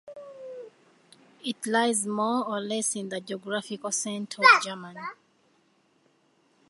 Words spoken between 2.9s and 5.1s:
in the geographical centre of Germany.